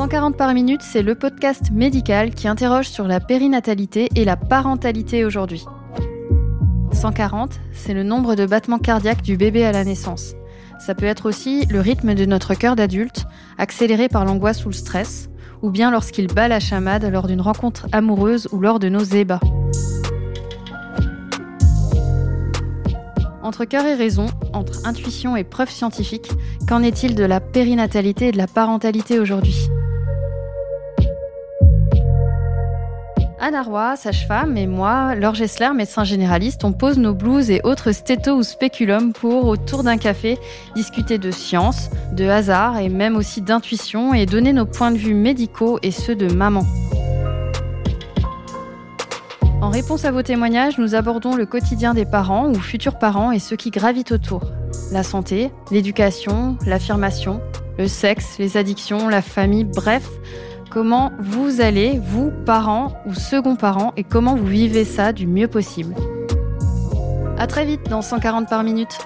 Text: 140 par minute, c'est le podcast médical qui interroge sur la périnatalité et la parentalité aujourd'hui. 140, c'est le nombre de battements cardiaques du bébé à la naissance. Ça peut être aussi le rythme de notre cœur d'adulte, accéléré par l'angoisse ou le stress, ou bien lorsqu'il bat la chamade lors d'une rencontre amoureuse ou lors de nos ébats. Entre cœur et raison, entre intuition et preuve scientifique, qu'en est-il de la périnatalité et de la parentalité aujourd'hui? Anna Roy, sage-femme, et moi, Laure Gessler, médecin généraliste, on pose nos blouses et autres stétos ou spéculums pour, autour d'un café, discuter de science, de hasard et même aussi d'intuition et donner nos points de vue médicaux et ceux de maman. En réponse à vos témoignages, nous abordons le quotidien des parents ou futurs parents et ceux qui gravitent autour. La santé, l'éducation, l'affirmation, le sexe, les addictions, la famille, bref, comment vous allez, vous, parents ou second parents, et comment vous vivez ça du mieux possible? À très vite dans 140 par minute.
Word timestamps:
140 0.00 0.34
par 0.34 0.54
minute, 0.54 0.80
c'est 0.80 1.02
le 1.02 1.14
podcast 1.14 1.72
médical 1.72 2.30
qui 2.30 2.48
interroge 2.48 2.88
sur 2.88 3.06
la 3.06 3.20
périnatalité 3.20 4.08
et 4.16 4.24
la 4.24 4.34
parentalité 4.34 5.26
aujourd'hui. 5.26 5.66
140, 6.92 7.60
c'est 7.74 7.92
le 7.92 8.02
nombre 8.02 8.34
de 8.34 8.46
battements 8.46 8.78
cardiaques 8.78 9.20
du 9.20 9.36
bébé 9.36 9.62
à 9.62 9.72
la 9.72 9.84
naissance. 9.84 10.32
Ça 10.78 10.94
peut 10.94 11.04
être 11.04 11.28
aussi 11.28 11.66
le 11.66 11.80
rythme 11.80 12.14
de 12.14 12.24
notre 12.24 12.54
cœur 12.54 12.76
d'adulte, 12.76 13.26
accéléré 13.58 14.08
par 14.08 14.24
l'angoisse 14.24 14.64
ou 14.64 14.70
le 14.70 14.74
stress, 14.74 15.28
ou 15.60 15.68
bien 15.68 15.90
lorsqu'il 15.90 16.28
bat 16.28 16.48
la 16.48 16.60
chamade 16.60 17.04
lors 17.04 17.26
d'une 17.26 17.42
rencontre 17.42 17.86
amoureuse 17.92 18.48
ou 18.52 18.58
lors 18.58 18.78
de 18.78 18.88
nos 18.88 19.04
ébats. 19.04 19.40
Entre 23.42 23.66
cœur 23.66 23.84
et 23.84 23.96
raison, 23.96 24.28
entre 24.54 24.86
intuition 24.86 25.36
et 25.36 25.44
preuve 25.44 25.68
scientifique, 25.68 26.30
qu'en 26.66 26.82
est-il 26.82 27.14
de 27.14 27.24
la 27.24 27.40
périnatalité 27.40 28.28
et 28.28 28.32
de 28.32 28.38
la 28.38 28.46
parentalité 28.46 29.18
aujourd'hui? 29.18 29.68
Anna 33.42 33.62
Roy, 33.62 33.96
sage-femme, 33.96 34.58
et 34.58 34.66
moi, 34.66 35.14
Laure 35.14 35.34
Gessler, 35.34 35.70
médecin 35.74 36.04
généraliste, 36.04 36.62
on 36.62 36.72
pose 36.72 36.98
nos 36.98 37.14
blouses 37.14 37.50
et 37.50 37.62
autres 37.64 37.92
stétos 37.92 38.36
ou 38.36 38.42
spéculums 38.42 39.14
pour, 39.14 39.46
autour 39.46 39.82
d'un 39.82 39.96
café, 39.96 40.38
discuter 40.74 41.16
de 41.16 41.30
science, 41.30 41.88
de 42.12 42.26
hasard 42.26 42.76
et 42.78 42.90
même 42.90 43.16
aussi 43.16 43.40
d'intuition 43.40 44.12
et 44.12 44.26
donner 44.26 44.52
nos 44.52 44.66
points 44.66 44.90
de 44.90 44.98
vue 44.98 45.14
médicaux 45.14 45.78
et 45.82 45.90
ceux 45.90 46.14
de 46.14 46.30
maman. 46.30 46.66
En 49.62 49.70
réponse 49.70 50.04
à 50.04 50.10
vos 50.10 50.22
témoignages, 50.22 50.76
nous 50.76 50.94
abordons 50.94 51.34
le 51.34 51.46
quotidien 51.46 51.94
des 51.94 52.04
parents 52.04 52.50
ou 52.50 52.56
futurs 52.56 52.98
parents 52.98 53.32
et 53.32 53.38
ceux 53.38 53.56
qui 53.56 53.70
gravitent 53.70 54.12
autour. 54.12 54.42
La 54.92 55.02
santé, 55.02 55.50
l'éducation, 55.70 56.58
l'affirmation, 56.66 57.40
le 57.78 57.88
sexe, 57.88 58.36
les 58.38 58.58
addictions, 58.58 59.08
la 59.08 59.22
famille, 59.22 59.64
bref, 59.64 60.06
comment 60.70 61.12
vous 61.18 61.60
allez, 61.60 62.00
vous, 62.02 62.30
parents 62.46 63.02
ou 63.04 63.14
second 63.14 63.56
parents, 63.56 63.92
et 63.96 64.04
comment 64.04 64.36
vous 64.36 64.46
vivez 64.46 64.84
ça 64.84 65.12
du 65.12 65.26
mieux 65.26 65.48
possible? 65.48 65.94
À 67.38 67.46
très 67.46 67.64
vite 67.64 67.88
dans 67.90 68.02
140 68.02 68.48
par 68.48 68.62
minute. 68.62 68.96